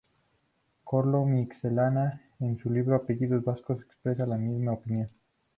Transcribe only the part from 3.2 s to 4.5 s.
Vascos" expresa la